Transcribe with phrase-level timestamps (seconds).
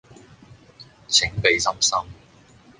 [1.07, 1.93] 請俾心心